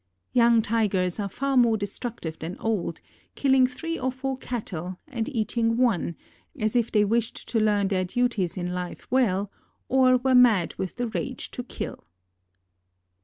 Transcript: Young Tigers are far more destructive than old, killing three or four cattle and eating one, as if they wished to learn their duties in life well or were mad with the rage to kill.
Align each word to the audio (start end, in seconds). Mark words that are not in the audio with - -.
Young 0.33 0.63
Tigers 0.63 1.19
are 1.19 1.29
far 1.29 1.55
more 1.55 1.77
destructive 1.77 2.39
than 2.39 2.57
old, 2.57 3.01
killing 3.35 3.67
three 3.67 3.99
or 3.99 4.11
four 4.11 4.35
cattle 4.35 4.97
and 5.07 5.29
eating 5.29 5.77
one, 5.77 6.15
as 6.59 6.75
if 6.75 6.91
they 6.91 7.05
wished 7.05 7.47
to 7.49 7.59
learn 7.59 7.87
their 7.89 8.03
duties 8.05 8.57
in 8.57 8.73
life 8.73 9.05
well 9.11 9.51
or 9.89 10.17
were 10.17 10.33
mad 10.33 10.73
with 10.79 10.95
the 10.95 11.05
rage 11.09 11.51
to 11.51 11.61
kill. 11.61 12.03